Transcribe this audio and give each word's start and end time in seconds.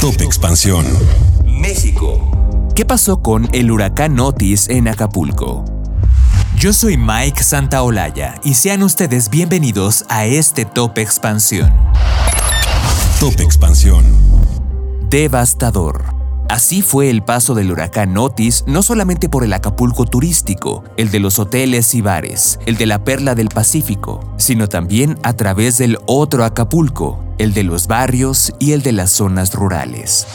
Top 0.00 0.20
Expansión. 0.20 0.84
México. 1.46 2.30
¿Qué 2.74 2.84
pasó 2.84 3.22
con 3.22 3.48
el 3.52 3.70
huracán 3.70 4.20
Otis 4.20 4.68
en 4.68 4.88
Acapulco? 4.88 5.64
Yo 6.58 6.74
soy 6.74 6.98
Mike 6.98 7.42
Santaolalla 7.42 8.34
y 8.44 8.54
sean 8.54 8.82
ustedes 8.82 9.30
bienvenidos 9.30 10.04
a 10.08 10.26
este 10.26 10.66
Top 10.66 10.98
Expansión. 10.98 11.72
Top 13.18 13.40
Expansión. 13.40 14.04
Devastador. 15.08 16.04
Así 16.50 16.82
fue 16.82 17.08
el 17.08 17.22
paso 17.22 17.54
del 17.54 17.72
huracán 17.72 18.16
Otis 18.18 18.64
no 18.66 18.82
solamente 18.82 19.30
por 19.30 19.44
el 19.44 19.52
Acapulco 19.54 20.04
turístico, 20.04 20.84
el 20.98 21.10
de 21.10 21.20
los 21.20 21.38
hoteles 21.38 21.94
y 21.94 22.02
bares, 22.02 22.60
el 22.66 22.76
de 22.76 22.86
la 22.86 23.02
perla 23.02 23.34
del 23.34 23.48
Pacífico, 23.48 24.20
sino 24.36 24.68
también 24.68 25.18
a 25.22 25.32
través 25.32 25.78
del 25.78 25.98
otro 26.06 26.44
Acapulco, 26.44 27.25
el 27.38 27.54
de 27.54 27.62
los 27.62 27.86
barrios 27.86 28.52
y 28.58 28.72
el 28.72 28.82
de 28.82 28.92
las 28.92 29.10
zonas 29.10 29.54
rurales. 29.54 30.26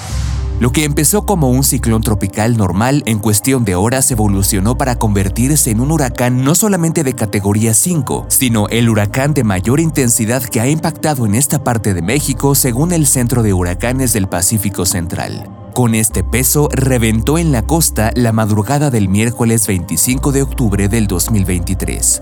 Lo 0.61 0.71
que 0.71 0.83
empezó 0.83 1.25
como 1.25 1.49
un 1.49 1.63
ciclón 1.63 2.03
tropical 2.03 2.55
normal 2.55 3.01
en 3.07 3.17
cuestión 3.17 3.65
de 3.65 3.73
horas 3.73 4.11
evolucionó 4.11 4.77
para 4.77 4.95
convertirse 4.95 5.71
en 5.71 5.79
un 5.79 5.91
huracán 5.91 6.43
no 6.43 6.53
solamente 6.53 7.03
de 7.03 7.13
categoría 7.13 7.73
5, 7.73 8.27
sino 8.27 8.67
el 8.67 8.87
huracán 8.87 9.33
de 9.33 9.43
mayor 9.43 9.79
intensidad 9.79 10.43
que 10.43 10.61
ha 10.61 10.69
impactado 10.69 11.25
en 11.25 11.33
esta 11.33 11.63
parte 11.63 11.95
de 11.95 12.03
México 12.03 12.53
según 12.53 12.93
el 12.93 13.07
Centro 13.07 13.41
de 13.41 13.53
Huracanes 13.53 14.13
del 14.13 14.27
Pacífico 14.27 14.85
Central. 14.85 15.49
Con 15.73 15.95
este 15.95 16.23
peso, 16.23 16.69
reventó 16.71 17.39
en 17.39 17.51
la 17.51 17.63
costa 17.63 18.11
la 18.13 18.31
madrugada 18.31 18.91
del 18.91 19.09
miércoles 19.09 19.65
25 19.65 20.31
de 20.31 20.43
octubre 20.43 20.89
del 20.89 21.07
2023. 21.07 22.21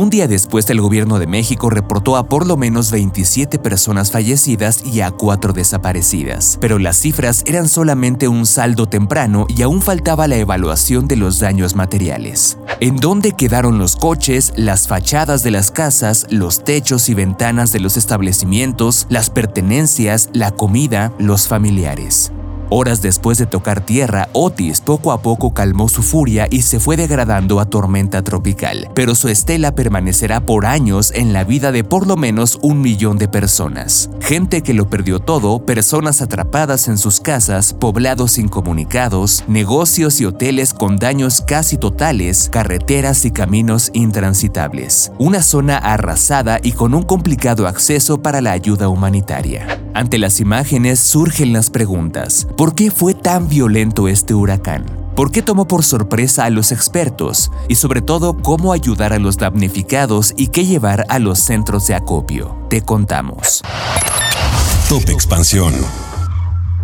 Un 0.00 0.08
día 0.08 0.26
después, 0.26 0.70
el 0.70 0.80
gobierno 0.80 1.18
de 1.18 1.26
México 1.26 1.68
reportó 1.68 2.16
a 2.16 2.24
por 2.24 2.46
lo 2.46 2.56
menos 2.56 2.90
27 2.90 3.58
personas 3.58 4.10
fallecidas 4.10 4.82
y 4.82 5.02
a 5.02 5.10
4 5.10 5.52
desaparecidas, 5.52 6.56
pero 6.58 6.78
las 6.78 6.96
cifras 6.96 7.42
eran 7.44 7.68
solamente 7.68 8.26
un 8.26 8.46
saldo 8.46 8.86
temprano 8.86 9.44
y 9.50 9.60
aún 9.60 9.82
faltaba 9.82 10.26
la 10.26 10.36
evaluación 10.36 11.06
de 11.06 11.16
los 11.16 11.38
daños 11.38 11.74
materiales. 11.74 12.56
¿En 12.80 12.96
dónde 12.96 13.32
quedaron 13.32 13.76
los 13.76 13.94
coches, 13.94 14.54
las 14.56 14.88
fachadas 14.88 15.42
de 15.42 15.50
las 15.50 15.70
casas, 15.70 16.26
los 16.30 16.64
techos 16.64 17.10
y 17.10 17.14
ventanas 17.14 17.70
de 17.70 17.80
los 17.80 17.98
establecimientos, 17.98 19.06
las 19.10 19.28
pertenencias, 19.28 20.30
la 20.32 20.50
comida, 20.50 21.12
los 21.18 21.46
familiares? 21.46 22.32
Horas 22.72 23.02
después 23.02 23.36
de 23.36 23.46
tocar 23.46 23.84
tierra, 23.84 24.28
Otis 24.32 24.80
poco 24.80 25.10
a 25.10 25.22
poco 25.22 25.52
calmó 25.52 25.88
su 25.88 26.04
furia 26.04 26.46
y 26.48 26.62
se 26.62 26.78
fue 26.78 26.96
degradando 26.96 27.58
a 27.58 27.64
tormenta 27.64 28.22
tropical, 28.22 28.88
pero 28.94 29.16
su 29.16 29.28
estela 29.28 29.74
permanecerá 29.74 30.40
por 30.40 30.66
años 30.66 31.10
en 31.12 31.32
la 31.32 31.42
vida 31.42 31.72
de 31.72 31.82
por 31.82 32.06
lo 32.06 32.16
menos 32.16 32.60
un 32.62 32.80
millón 32.80 33.18
de 33.18 33.26
personas. 33.26 34.08
Gente 34.20 34.62
que 34.62 34.72
lo 34.72 34.88
perdió 34.88 35.18
todo, 35.18 35.66
personas 35.66 36.22
atrapadas 36.22 36.86
en 36.86 36.96
sus 36.96 37.18
casas, 37.18 37.74
poblados 37.74 38.38
incomunicados, 38.38 39.42
negocios 39.48 40.20
y 40.20 40.26
hoteles 40.26 40.72
con 40.72 40.96
daños 40.96 41.40
casi 41.40 41.76
totales, 41.76 42.48
carreteras 42.52 43.24
y 43.24 43.32
caminos 43.32 43.90
intransitables. 43.94 45.10
Una 45.18 45.42
zona 45.42 45.76
arrasada 45.76 46.60
y 46.62 46.70
con 46.70 46.94
un 46.94 47.02
complicado 47.02 47.66
acceso 47.66 48.22
para 48.22 48.40
la 48.40 48.52
ayuda 48.52 48.88
humanitaria. 48.88 49.80
Ante 49.92 50.18
las 50.18 50.38
imágenes 50.38 51.00
surgen 51.00 51.52
las 51.52 51.68
preguntas. 51.68 52.46
¿Por 52.60 52.74
qué 52.74 52.90
fue 52.90 53.14
tan 53.14 53.48
violento 53.48 54.06
este 54.06 54.34
huracán? 54.34 54.84
¿Por 55.16 55.32
qué 55.32 55.40
tomó 55.40 55.66
por 55.66 55.82
sorpresa 55.82 56.44
a 56.44 56.50
los 56.50 56.72
expertos? 56.72 57.50
Y 57.68 57.76
sobre 57.76 58.02
todo, 58.02 58.36
¿cómo 58.36 58.74
ayudar 58.74 59.14
a 59.14 59.18
los 59.18 59.38
damnificados 59.38 60.34
y 60.36 60.48
qué 60.48 60.66
llevar 60.66 61.06
a 61.08 61.18
los 61.18 61.38
centros 61.38 61.86
de 61.86 61.94
acopio? 61.94 62.58
Te 62.68 62.82
contamos. 62.82 63.62
Top 64.90 65.08
Expansión. 65.08 65.72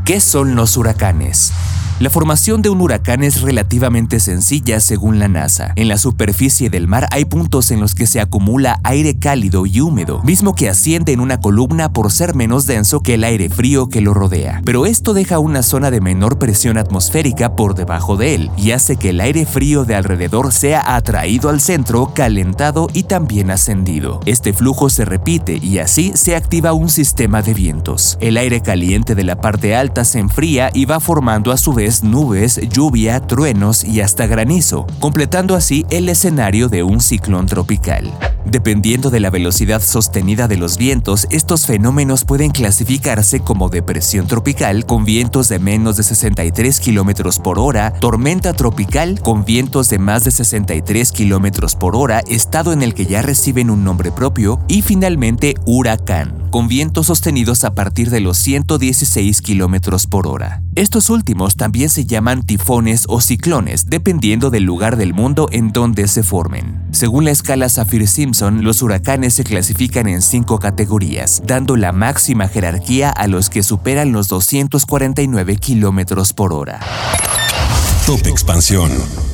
¿Qué 0.07 0.23
son 0.23 0.55
los 0.55 0.79
huracanes? 0.79 1.53
La 1.99 2.11
formación 2.11 2.61
de 2.61 2.69
un 2.69 2.83
huracán 2.83 3.23
es 3.23 3.41
relativamente 3.41 4.21
sencilla 4.21 4.81
según 4.81 5.19
la 5.19 5.29
NASA. 5.29 5.73
En 5.77 5.89
la 5.89 5.97
superficie 5.97 6.69
del 6.69 6.87
mar 6.87 7.09
hay 7.11 7.25
puntos 7.25 7.71
en 7.71 7.81
los 7.81 7.95
que 7.95 8.07
se 8.07 8.21
acumula 8.21 8.81
aire 8.85 9.19
cálido 9.19 9.65
y 9.65 9.81
húmedo, 9.81 10.23
mismo 10.23 10.55
que 10.55 10.69
asciende 10.69 11.13
en 11.13 11.21
una 11.21 11.41
columna 11.41 11.95
por 11.95 12.13
ser 12.13 12.35
menos 12.35 12.67
denso 12.67 13.01
que 13.01 13.15
el 13.15 13.25
aire 13.25 13.49
frío 13.49 13.89
que 13.89 14.03
lo 14.03 14.13
rodea. 14.13 14.61
Pero 14.63 14.85
esto 14.85 15.15
deja 15.15 15.39
una 15.39 15.63
zona 15.63 15.91
de 15.91 16.03
menor 16.03 16.39
presión 16.39 16.77
atmosférica 16.77 17.57
por 17.57 17.75
debajo 17.75 18.19
de 18.19 18.35
él 18.35 18.51
y 18.59 18.73
hace 18.73 18.97
que 18.97 19.09
el 19.09 19.21
aire 19.23 19.47
frío 19.47 19.87
de 19.87 19.95
alrededor 19.95 20.53
sea 20.53 20.97
atraído 20.97 21.49
al 21.49 21.63
centro, 21.63 22.13
calentado 22.13 22.89
y 22.93 23.05
también 23.05 23.51
ascendido. 23.51 24.21
Este 24.27 24.53
flujo 24.53 24.91
se 24.91 25.07
repite 25.07 25.59
y 25.63 25.79
así 25.79 26.13
se 26.15 26.37
activa 26.37 26.75
un 26.75 26.91
sistema 26.91 27.41
de 27.41 27.55
vientos. 27.55 28.19
El 28.21 28.37
aire 28.37 28.61
caliente 28.61 29.15
de 29.15 29.25
la 29.25 29.41
parte 29.41 29.75
alta 29.75 30.05
se 30.05 30.19
enfría 30.19 30.71
y 30.75 30.85
va 30.85 31.01
formando 31.01 31.53
a 31.53 31.57
su 31.57 31.73
vez 31.73 31.86
nubes, 32.03 32.61
lluvia, 32.69 33.21
truenos 33.21 33.85
y 33.85 34.01
hasta 34.01 34.27
granizo, 34.27 34.87
completando 34.99 35.55
así 35.55 35.87
el 35.91 36.09
escenario 36.09 36.69
de 36.69 36.83
un 36.83 37.01
ciclón 37.01 37.47
tropical. 37.47 38.13
Dependiendo 38.49 39.11
de 39.11 39.19
la 39.19 39.31
velocidad 39.31 39.83
sostenida 39.83 40.47
de 40.47 40.57
los 40.57 40.79
vientos, 40.79 41.27
estos 41.31 41.67
fenómenos 41.67 42.25
pueden 42.25 42.53
clasificarse 42.53 43.41
como 43.41 43.69
depresión 43.69 44.29
tropical 44.29 44.87
con 44.87 45.05
vientos 45.05 45.49
de 45.49 45.59
menos 45.59 45.97
de 45.97 46.05
63 46.05 46.79
km 46.79 47.43
por 47.43 47.59
hora, 47.59 47.93
tormenta 47.95 48.53
tropical 48.53 49.19
con 49.21 49.45
vientos 49.45 49.89
de 49.89 49.99
más 49.99 50.23
de 50.23 50.31
63 50.31 51.11
km 51.11 51.77
por 51.77 51.97
hora, 51.97 52.21
estado 52.29 52.73
en 52.73 52.83
el 52.83 52.95
que 52.95 53.07
ya 53.07 53.21
reciben 53.21 53.69
un 53.69 53.83
nombre 53.83 54.13
propio, 54.13 54.61
y 54.69 54.83
finalmente 54.83 55.55
huracán, 55.67 56.47
con 56.51 56.69
vientos 56.69 57.07
sostenidos 57.07 57.65
a 57.65 57.75
partir 57.75 58.11
de 58.11 58.21
los 58.21 58.39
116 58.39 59.43
km 59.43 60.07
por 60.07 60.29
hora. 60.29 60.63
Estos 60.77 61.11
últimos 61.11 61.57
también 61.57 61.89
se 61.89 62.07
llaman 62.07 62.43
tifones 62.45 63.07
o 63.09 63.21
ciclones, 63.21 63.87
dependiendo 63.87 64.51
del 64.51 64.63
lugar 64.63 64.97
del 64.97 65.15
mundo 65.15 65.49
en 65.51 65.73
donde 65.73 66.07
se 66.07 66.23
formen. 66.23 66.85
Según 66.93 67.25
la 67.25 67.31
escala 67.31 67.69
Saffir-Simpson, 67.69 68.36
los 68.41 68.83
huracanes 68.83 69.35
se 69.35 69.45
clasifican 69.45 70.09
en 70.09 70.23
cinco 70.23 70.59
categorías, 70.59 71.43
dando 71.45 71.77
la 71.77 71.93
máxima 71.93 72.49
jerarquía 72.49 73.11
a 73.11 73.27
los 73.27 73.51
que 73.51 73.63
superan 73.63 74.13
los 74.13 74.29
249 74.29 75.57
km 75.57 76.35
por 76.35 76.53
hora. 76.53 76.81
Top 78.07 78.27
Expansión. 78.27 79.26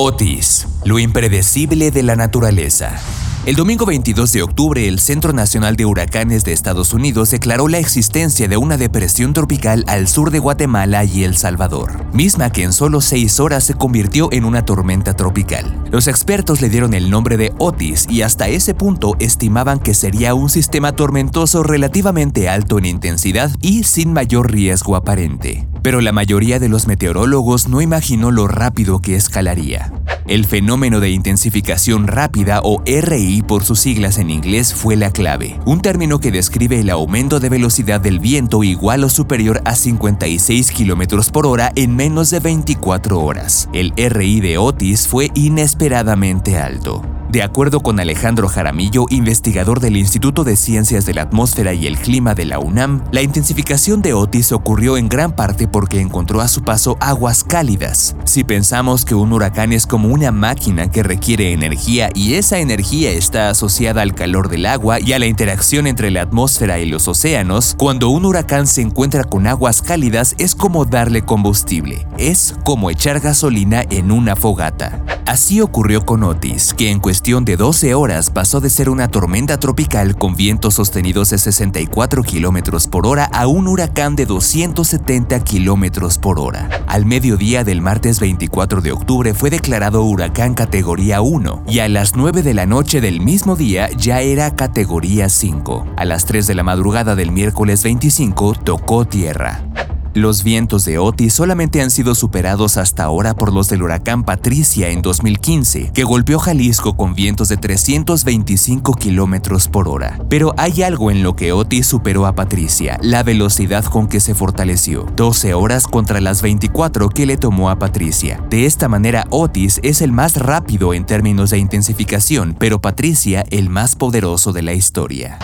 Otis, 0.00 0.68
lo 0.84 1.00
impredecible 1.00 1.90
de 1.90 2.04
la 2.04 2.14
naturaleza. 2.14 3.00
El 3.46 3.56
domingo 3.56 3.84
22 3.84 4.30
de 4.30 4.42
octubre, 4.44 4.86
el 4.86 5.00
Centro 5.00 5.32
Nacional 5.32 5.74
de 5.74 5.86
Huracanes 5.86 6.44
de 6.44 6.52
Estados 6.52 6.94
Unidos 6.94 7.32
declaró 7.32 7.66
la 7.66 7.78
existencia 7.78 8.46
de 8.46 8.56
una 8.56 8.76
depresión 8.76 9.32
tropical 9.32 9.84
al 9.88 10.06
sur 10.06 10.30
de 10.30 10.38
Guatemala 10.38 11.04
y 11.04 11.24
El 11.24 11.36
Salvador, 11.36 12.04
misma 12.12 12.52
que 12.52 12.62
en 12.62 12.72
solo 12.72 13.00
seis 13.00 13.40
horas 13.40 13.64
se 13.64 13.74
convirtió 13.74 14.28
en 14.30 14.44
una 14.44 14.64
tormenta 14.64 15.14
tropical. 15.14 15.82
Los 15.90 16.06
expertos 16.06 16.60
le 16.60 16.68
dieron 16.68 16.94
el 16.94 17.10
nombre 17.10 17.36
de 17.36 17.52
Otis 17.58 18.06
y 18.08 18.22
hasta 18.22 18.46
ese 18.46 18.74
punto 18.74 19.16
estimaban 19.18 19.80
que 19.80 19.94
sería 19.94 20.32
un 20.32 20.48
sistema 20.48 20.92
tormentoso 20.92 21.64
relativamente 21.64 22.48
alto 22.48 22.78
en 22.78 22.84
intensidad 22.84 23.50
y 23.60 23.82
sin 23.82 24.12
mayor 24.12 24.52
riesgo 24.52 24.94
aparente. 24.94 25.67
Pero 25.82 26.00
la 26.00 26.12
mayoría 26.12 26.58
de 26.58 26.68
los 26.68 26.86
meteorólogos 26.86 27.68
no 27.68 27.80
imaginó 27.80 28.30
lo 28.30 28.48
rápido 28.48 29.00
que 29.00 29.16
escalaría. 29.16 29.92
El 30.28 30.44
fenómeno 30.44 31.00
de 31.00 31.08
intensificación 31.10 32.06
rápida 32.06 32.60
o 32.62 32.82
RI 32.84 33.42
por 33.42 33.64
sus 33.64 33.80
siglas 33.80 34.18
en 34.18 34.28
inglés 34.28 34.74
fue 34.74 34.94
la 34.94 35.10
clave, 35.10 35.58
un 35.64 35.80
término 35.80 36.20
que 36.20 36.30
describe 36.30 36.78
el 36.80 36.90
aumento 36.90 37.40
de 37.40 37.48
velocidad 37.48 37.98
del 37.98 38.18
viento 38.18 38.62
igual 38.62 39.04
o 39.04 39.08
superior 39.08 39.62
a 39.64 39.74
56 39.74 40.70
km 40.72 41.30
por 41.30 41.46
hora 41.46 41.72
en 41.76 41.96
menos 41.96 42.28
de 42.28 42.40
24 42.40 43.20
horas. 43.20 43.70
El 43.72 43.94
RI 43.96 44.40
de 44.40 44.58
Otis 44.58 45.08
fue 45.08 45.30
inesperadamente 45.34 46.58
alto. 46.58 47.17
De 47.30 47.42
acuerdo 47.42 47.80
con 47.80 48.00
Alejandro 48.00 48.48
Jaramillo, 48.48 49.04
investigador 49.10 49.80
del 49.80 49.98
Instituto 49.98 50.44
de 50.44 50.56
Ciencias 50.56 51.04
de 51.04 51.12
la 51.12 51.22
Atmósfera 51.22 51.74
y 51.74 51.86
el 51.86 51.98
Clima 51.98 52.34
de 52.34 52.46
la 52.46 52.58
UNAM, 52.58 53.04
la 53.12 53.20
intensificación 53.20 54.00
de 54.00 54.14
Otis 54.14 54.50
ocurrió 54.50 54.96
en 54.96 55.10
gran 55.10 55.32
parte 55.32 55.68
porque 55.68 56.00
encontró 56.00 56.40
a 56.40 56.48
su 56.48 56.62
paso 56.62 56.96
aguas 57.00 57.44
cálidas. 57.44 58.16
Si 58.24 58.44
pensamos 58.44 59.04
que 59.04 59.14
un 59.14 59.30
huracán 59.34 59.74
es 59.74 59.86
como 59.86 60.08
una 60.08 60.32
máquina 60.32 60.90
que 60.90 61.02
requiere 61.02 61.52
energía 61.52 62.08
y 62.14 62.34
esa 62.34 62.60
energía 62.60 63.10
está 63.10 63.50
asociada 63.50 64.00
al 64.00 64.14
calor 64.14 64.48
del 64.48 64.64
agua 64.64 64.98
y 64.98 65.12
a 65.12 65.18
la 65.18 65.26
interacción 65.26 65.86
entre 65.86 66.10
la 66.10 66.22
atmósfera 66.22 66.78
y 66.78 66.86
los 66.86 67.08
océanos, 67.08 67.74
cuando 67.76 68.08
un 68.08 68.24
huracán 68.24 68.66
se 68.66 68.80
encuentra 68.80 69.24
con 69.24 69.46
aguas 69.46 69.82
cálidas 69.82 70.34
es 70.38 70.54
como 70.54 70.86
darle 70.86 71.20
combustible, 71.20 72.06
es 72.16 72.54
como 72.64 72.88
echar 72.88 73.20
gasolina 73.20 73.84
en 73.90 74.12
una 74.12 74.34
fogata. 74.34 75.04
Así 75.26 75.60
ocurrió 75.60 76.06
con 76.06 76.22
Otis, 76.22 76.72
que 76.72 76.90
en 76.90 77.00
cuestión 77.00 77.17
de 77.18 77.56
12 77.56 77.94
horas 77.94 78.30
pasó 78.30 78.60
de 78.60 78.70
ser 78.70 78.88
una 78.88 79.08
tormenta 79.08 79.58
tropical 79.58 80.16
con 80.16 80.34
vientos 80.34 80.74
sostenidos 80.74 81.30
de 81.30 81.38
64 81.38 82.22
km 82.22 82.88
por 82.88 83.06
hora 83.06 83.24
a 83.24 83.46
un 83.48 83.66
huracán 83.66 84.16
de 84.16 84.24
270 84.24 85.40
km 85.40 86.18
por 86.20 86.38
hora. 86.38 86.70
Al 86.86 87.04
mediodía 87.04 87.64
del 87.64 87.82
martes 87.82 88.20
24 88.20 88.80
de 88.80 88.92
octubre 88.92 89.34
fue 89.34 89.50
declarado 89.50 90.04
huracán 90.04 90.54
categoría 90.54 91.20
1 91.20 91.64
y 91.68 91.80
a 91.80 91.88
las 91.88 92.14
9 92.16 92.42
de 92.42 92.54
la 92.54 92.66
noche 92.66 93.00
del 93.00 93.20
mismo 93.20 93.56
día 93.56 93.90
ya 93.90 94.20
era 94.20 94.54
categoría 94.54 95.28
5. 95.28 95.86
A 95.96 96.04
las 96.04 96.24
3 96.24 96.46
de 96.46 96.54
la 96.54 96.62
madrugada 96.62 97.14
del 97.14 97.32
miércoles 97.32 97.82
25 97.82 98.54
tocó 98.64 99.04
tierra. 99.04 99.67
Los 100.14 100.42
vientos 100.42 100.84
de 100.84 100.98
Otis 100.98 101.34
solamente 101.34 101.82
han 101.82 101.90
sido 101.90 102.14
superados 102.14 102.76
hasta 102.76 103.04
ahora 103.04 103.34
por 103.34 103.52
los 103.52 103.68
del 103.68 103.82
huracán 103.82 104.24
Patricia 104.24 104.88
en 104.88 105.02
2015, 105.02 105.90
que 105.92 106.04
golpeó 106.04 106.38
Jalisco 106.38 106.96
con 106.96 107.14
vientos 107.14 107.48
de 107.48 107.56
325 107.56 108.94
kilómetros 108.94 109.68
por 109.68 109.88
hora. 109.88 110.18
Pero 110.28 110.54
hay 110.56 110.82
algo 110.82 111.10
en 111.10 111.22
lo 111.22 111.36
que 111.36 111.52
Otis 111.52 111.86
superó 111.86 112.26
a 112.26 112.34
Patricia, 112.34 112.98
la 113.02 113.22
velocidad 113.22 113.84
con 113.84 114.08
que 114.08 114.20
se 114.20 114.34
fortaleció, 114.34 115.06
12 115.14 115.54
horas 115.54 115.86
contra 115.86 116.20
las 116.20 116.42
24 116.42 117.10
que 117.10 117.26
le 117.26 117.36
tomó 117.36 117.70
a 117.70 117.78
Patricia. 117.78 118.42
De 118.48 118.66
esta 118.66 118.88
manera, 118.88 119.26
Otis 119.30 119.78
es 119.82 120.00
el 120.00 120.12
más 120.12 120.36
rápido 120.36 120.94
en 120.94 121.04
términos 121.04 121.50
de 121.50 121.58
intensificación, 121.58 122.56
pero 122.58 122.80
Patricia 122.80 123.44
el 123.50 123.68
más 123.68 123.94
poderoso 123.94 124.52
de 124.52 124.62
la 124.62 124.72
historia. 124.72 125.38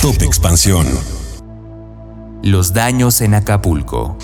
Top 0.00 0.22
Expansión. 0.22 0.86
Los 2.44 2.74
daños 2.74 3.22
en 3.22 3.32
Acapulco. 3.32 4.18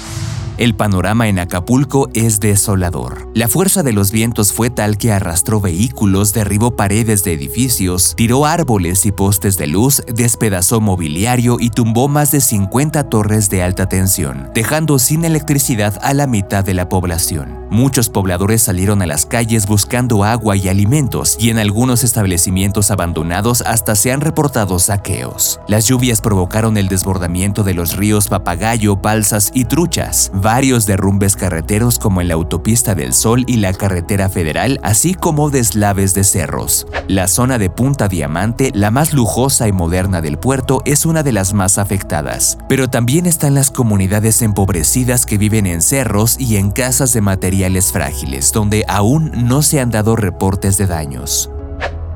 El 0.61 0.75
panorama 0.75 1.27
en 1.27 1.39
Acapulco 1.39 2.11
es 2.13 2.39
desolador. 2.39 3.31
La 3.33 3.49
fuerza 3.49 3.83
de 3.83 3.95
los 3.95 4.11
vientos 4.11 4.53
fue 4.53 4.69
tal 4.69 4.99
que 4.99 5.11
arrastró 5.11 5.59
vehículos, 5.59 6.35
derribó 6.35 6.77
paredes 6.77 7.25
de 7.25 7.33
edificios, 7.33 8.13
tiró 8.15 8.45
árboles 8.45 9.07
y 9.07 9.11
postes 9.11 9.57
de 9.57 9.69
luz, 9.69 10.03
despedazó 10.15 10.83
mobiliario 10.83 11.57
y 11.59 11.71
tumbó 11.71 12.09
más 12.09 12.31
de 12.31 12.43
50 12.43 13.09
torres 13.09 13.49
de 13.49 13.63
alta 13.63 13.89
tensión, 13.89 14.51
dejando 14.55 14.99
sin 14.99 15.25
electricidad 15.25 15.99
a 16.03 16.13
la 16.13 16.27
mitad 16.27 16.63
de 16.63 16.75
la 16.75 16.91
población. 16.91 17.61
Muchos 17.71 18.09
pobladores 18.09 18.63
salieron 18.63 19.01
a 19.01 19.07
las 19.07 19.27
calles 19.27 19.67
buscando 19.67 20.25
agua 20.25 20.57
y 20.57 20.69
alimentos 20.69 21.37
y 21.39 21.51
en 21.51 21.59
algunos 21.59 22.03
establecimientos 22.03 22.91
abandonados 22.91 23.63
hasta 23.63 23.95
se 23.95 24.11
han 24.11 24.21
reportado 24.21 24.81
saqueos. 24.81 25.61
Las 25.69 25.87
lluvias 25.87 26.21
provocaron 26.21 26.77
el 26.77 26.89
desbordamiento 26.89 27.63
de 27.63 27.75
los 27.75 27.97
ríos 27.97 28.27
Papagayo, 28.27 28.97
Balsas 28.97 29.53
y 29.55 29.67
Truchas, 29.67 30.33
varios 30.51 30.85
derrumbes 30.85 31.37
carreteros 31.37 32.01
como 32.01 32.21
en 32.21 32.27
la 32.27 32.35
autopista 32.35 32.97
del 32.97 33.15
Sol 33.15 33.45
y 33.47 33.59
la 33.59 33.73
carretera 33.73 34.29
federal, 34.29 34.81
así 34.83 35.15
como 35.15 35.49
deslaves 35.49 36.13
de 36.13 36.25
cerros. 36.25 36.89
La 37.07 37.29
zona 37.29 37.57
de 37.57 37.71
Punta 37.71 38.09
Diamante, 38.09 38.73
la 38.75 38.91
más 38.91 39.13
lujosa 39.13 39.69
y 39.69 39.73
moderna 39.73 40.21
del 40.21 40.39
puerto, 40.39 40.83
es 40.87 41.07
una 41.07 41.23
de 41.23 41.31
las 41.31 41.55
más 41.55 41.79
afectadas, 41.79 42.59
pero 42.69 42.91
también 42.91 43.27
están 43.27 43.55
las 43.55 43.71
comunidades 43.71 44.43
empobrecidas 44.43 45.25
que 45.25 45.39
viven 45.39 45.67
en 45.67 45.83
cerros 45.83 46.35
y 46.37 46.57
en 46.57 46.73
casas 46.73 47.13
de 47.13 47.21
material 47.21 47.81
frágiles, 47.93 48.51
donde 48.51 48.85
aún 48.89 49.31
no 49.47 49.63
se 49.63 49.79
han 49.79 49.91
dado 49.91 50.17
reportes 50.17 50.77
de 50.79 50.89
daños. 50.89 51.49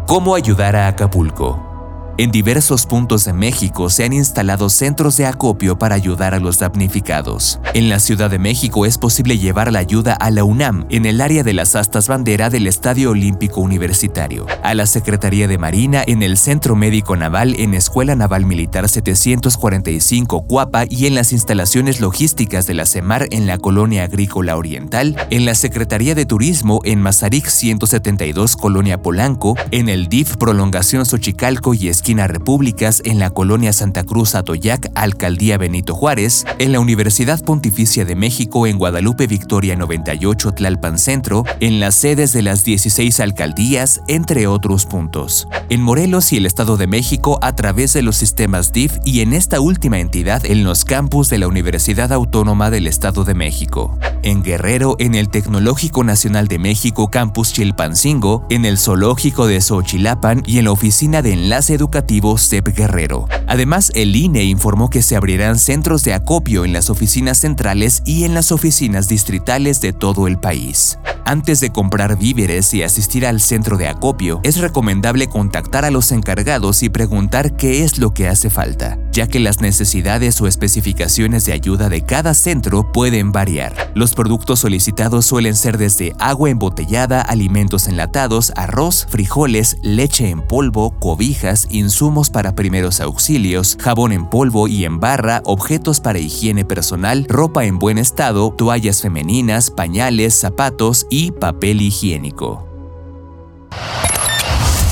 ¿Cómo 0.08 0.34
ayudar 0.34 0.74
a 0.74 0.88
Acapulco? 0.88 1.73
En 2.16 2.30
diversos 2.30 2.86
puntos 2.86 3.24
de 3.24 3.32
México 3.32 3.90
se 3.90 4.04
han 4.04 4.12
instalado 4.12 4.68
centros 4.68 5.16
de 5.16 5.26
acopio 5.26 5.80
para 5.80 5.96
ayudar 5.96 6.32
a 6.32 6.38
los 6.38 6.60
damnificados. 6.60 7.58
En 7.74 7.88
la 7.88 7.98
Ciudad 7.98 8.30
de 8.30 8.38
México 8.38 8.86
es 8.86 8.98
posible 8.98 9.36
llevar 9.36 9.72
la 9.72 9.80
ayuda 9.80 10.12
a 10.12 10.30
la 10.30 10.44
UNAM 10.44 10.86
en 10.90 11.06
el 11.06 11.20
área 11.20 11.42
de 11.42 11.52
las 11.52 11.74
astas 11.74 12.06
bandera 12.06 12.50
del 12.50 12.68
Estadio 12.68 13.10
Olímpico 13.10 13.60
Universitario, 13.60 14.46
a 14.62 14.74
la 14.74 14.86
Secretaría 14.86 15.48
de 15.48 15.58
Marina 15.58 16.04
en 16.06 16.22
el 16.22 16.36
Centro 16.36 16.76
Médico 16.76 17.16
Naval 17.16 17.56
en 17.58 17.74
Escuela 17.74 18.14
Naval 18.14 18.46
Militar 18.46 18.88
745 18.88 20.46
Cuapa 20.46 20.84
y 20.88 21.06
en 21.06 21.16
las 21.16 21.32
instalaciones 21.32 22.00
logísticas 22.00 22.68
de 22.68 22.74
la 22.74 22.86
CEMAR 22.86 23.26
en 23.32 23.48
la 23.48 23.58
Colonia 23.58 24.04
Agrícola 24.04 24.56
Oriental, 24.56 25.16
en 25.30 25.44
la 25.44 25.56
Secretaría 25.56 26.14
de 26.14 26.26
Turismo 26.26 26.80
en 26.84 27.02
Mazarik 27.02 27.48
172 27.48 28.54
Colonia 28.54 29.02
Polanco, 29.02 29.56
en 29.72 29.88
el 29.88 30.08
DIF 30.08 30.36
Prolongación 30.36 31.06
Xochicalco 31.06 31.74
y 31.74 31.88
esquina 31.88 32.03
Repúblicas 32.04 33.00
en 33.06 33.18
la 33.18 33.30
colonia 33.30 33.72
Santa 33.72 34.04
Cruz 34.04 34.34
Atoyac, 34.34 34.90
Alcaldía 34.94 35.56
Benito 35.56 35.94
Juárez, 35.94 36.44
en 36.58 36.72
la 36.72 36.78
Universidad 36.78 37.42
Pontificia 37.42 38.04
de 38.04 38.14
México 38.14 38.66
en 38.66 38.76
Guadalupe 38.76 39.26
Victoria 39.26 39.74
98 39.74 40.52
Tlalpan 40.52 40.98
Centro, 40.98 41.44
en 41.60 41.80
las 41.80 41.94
sedes 41.94 42.34
de 42.34 42.42
las 42.42 42.62
16 42.62 43.20
alcaldías, 43.20 44.02
entre 44.06 44.46
otros 44.46 44.84
puntos. 44.84 45.48
En 45.70 45.80
Morelos 45.80 46.30
y 46.34 46.36
el 46.36 46.44
Estado 46.44 46.76
de 46.76 46.86
México 46.86 47.38
a 47.40 47.54
través 47.54 47.94
de 47.94 48.02
los 48.02 48.16
sistemas 48.16 48.72
DIF 48.72 48.98
y 49.06 49.20
en 49.20 49.32
esta 49.32 49.60
última 49.60 49.98
entidad 49.98 50.44
en 50.44 50.62
los 50.62 50.84
campus 50.84 51.30
de 51.30 51.38
la 51.38 51.48
Universidad 51.48 52.12
Autónoma 52.12 52.70
del 52.70 52.86
Estado 52.86 53.24
de 53.24 53.34
México. 53.34 53.98
En 54.22 54.42
Guerrero, 54.42 54.96
en 54.98 55.14
el 55.14 55.28
Tecnológico 55.28 56.04
Nacional 56.04 56.48
de 56.48 56.58
México 56.58 57.08
Campus 57.10 57.52
Chilpancingo, 57.52 58.46
en 58.50 58.64
el 58.64 58.78
Zoológico 58.78 59.46
de 59.46 59.60
Xochilapan 59.60 60.42
y 60.46 60.58
en 60.58 60.64
la 60.64 60.72
Oficina 60.72 61.20
de 61.20 61.32
Enlace 61.32 61.74
Educativo 61.74 61.93
CEP 62.36 62.74
Guerrero. 62.74 63.26
Además, 63.46 63.92
el 63.94 64.16
INE 64.16 64.44
informó 64.44 64.90
que 64.90 65.02
se 65.02 65.16
abrirán 65.16 65.58
centros 65.58 66.02
de 66.02 66.14
acopio 66.14 66.64
en 66.64 66.72
las 66.72 66.90
oficinas 66.90 67.38
centrales 67.38 68.02
y 68.04 68.24
en 68.24 68.34
las 68.34 68.52
oficinas 68.52 69.08
distritales 69.08 69.80
de 69.80 69.92
todo 69.92 70.26
el 70.26 70.38
país. 70.38 70.98
Antes 71.26 71.60
de 71.60 71.70
comprar 71.70 72.18
víveres 72.18 72.74
y 72.74 72.82
asistir 72.82 73.26
al 73.26 73.40
centro 73.40 73.78
de 73.78 73.88
acopio, 73.88 74.40
es 74.42 74.58
recomendable 74.58 75.26
contactar 75.26 75.86
a 75.86 75.90
los 75.90 76.12
encargados 76.12 76.82
y 76.82 76.90
preguntar 76.90 77.56
qué 77.56 77.82
es 77.82 77.98
lo 77.98 78.12
que 78.12 78.28
hace 78.28 78.50
falta, 78.50 78.98
ya 79.10 79.26
que 79.26 79.40
las 79.40 79.62
necesidades 79.62 80.38
o 80.42 80.46
especificaciones 80.46 81.46
de 81.46 81.54
ayuda 81.54 81.88
de 81.88 82.02
cada 82.02 82.34
centro 82.34 82.92
pueden 82.92 83.32
variar. 83.32 83.90
Los 83.94 84.12
productos 84.12 84.60
solicitados 84.60 85.24
suelen 85.24 85.56
ser 85.56 85.78
desde 85.78 86.14
agua 86.18 86.50
embotellada, 86.50 87.22
alimentos 87.22 87.88
enlatados, 87.88 88.52
arroz, 88.54 89.06
frijoles, 89.08 89.78
leche 89.82 90.28
en 90.28 90.42
polvo, 90.42 90.98
cobijas, 91.00 91.68
insumos 91.70 92.28
para 92.28 92.54
primeros 92.54 93.00
auxilios, 93.00 93.33
jabón 93.80 94.12
en 94.12 94.28
polvo 94.30 94.68
y 94.68 94.84
en 94.84 95.00
barra, 95.00 95.42
objetos 95.44 96.00
para 96.00 96.18
higiene 96.18 96.64
personal, 96.64 97.26
ropa 97.28 97.64
en 97.64 97.78
buen 97.78 97.98
estado, 97.98 98.52
toallas 98.52 99.02
femeninas, 99.02 99.70
pañales, 99.70 100.34
zapatos 100.34 101.06
y 101.10 101.32
papel 101.32 101.82
higiénico. 101.82 102.68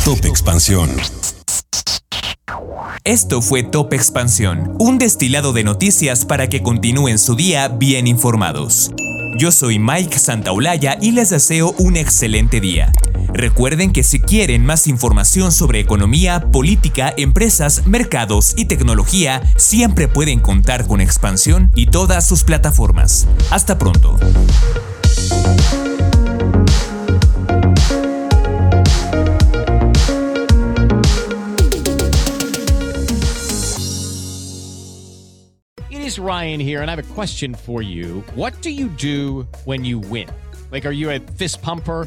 Top 0.04 0.24
Expansión. 0.24 0.90
Esto 3.04 3.42
fue 3.42 3.62
Top 3.62 3.92
Expansión, 3.92 4.74
un 4.78 4.98
destilado 4.98 5.52
de 5.52 5.64
noticias 5.64 6.24
para 6.24 6.48
que 6.48 6.62
continúen 6.62 7.18
su 7.18 7.36
día 7.36 7.68
bien 7.68 8.06
informados. 8.06 8.90
Yo 9.38 9.52
soy 9.52 9.78
Mike 9.78 10.18
Santaolalla 10.18 10.98
y 11.00 11.12
les 11.12 11.30
deseo 11.30 11.74
un 11.78 11.96
excelente 11.96 12.60
día. 12.60 12.92
Recuerden 13.34 13.92
que 13.92 14.02
si 14.02 14.20
quieren 14.20 14.64
más 14.64 14.86
información 14.86 15.52
sobre 15.52 15.80
economía, 15.80 16.50
política, 16.52 17.12
empresas, 17.16 17.86
mercados 17.86 18.54
y 18.56 18.66
tecnología, 18.66 19.42
siempre 19.56 20.06
pueden 20.06 20.40
contar 20.40 20.86
con 20.86 21.00
Expansión 21.00 21.70
y 21.74 21.86
todas 21.86 22.26
sus 22.26 22.44
plataformas. 22.44 23.26
Hasta 23.50 23.78
pronto. 23.78 24.18
is 36.12 36.18
Ryan 36.18 36.60
here, 36.60 36.82
and 36.82 36.90
I 36.90 36.94
have 36.94 37.10
a 37.10 37.14
question 37.14 37.54
for 37.54 37.80
you. 37.80 38.22
What 38.34 38.60
do 38.60 38.70
you 38.70 38.88
do 38.88 39.46
when 39.64 39.82
you 39.82 39.98
win? 39.98 40.28
Like, 40.70 40.84
are 40.84 40.92
you 40.92 41.10
a 41.10 41.18
fist 41.18 41.62
pumper, 41.62 42.06